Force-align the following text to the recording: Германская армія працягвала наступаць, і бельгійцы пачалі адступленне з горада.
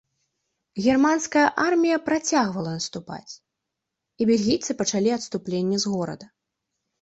Германская 0.85 1.43
армія 1.65 1.97
працягвала 2.07 2.71
наступаць, 2.77 3.33
і 4.23 4.29
бельгійцы 4.31 4.71
пачалі 4.81 5.09
адступленне 5.19 5.77
з 5.85 5.95
горада. 5.95 6.27